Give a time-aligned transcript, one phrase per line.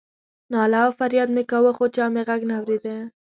[0.51, 2.95] ناله او فریاد مې کاوه خو چا مې غږ نه اورېده.